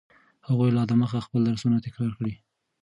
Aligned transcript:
هغوی 0.47 0.69
لا 0.77 0.83
دمخه 0.91 1.19
خپل 1.25 1.41
درسونه 1.49 1.77
تکرار 1.85 2.13
کړي. 2.19 2.33